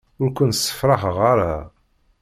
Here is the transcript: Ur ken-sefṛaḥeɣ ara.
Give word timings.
Ur 0.21 0.29
ken-sefṛaḥeɣ 0.37 1.17
ara. 1.31 1.53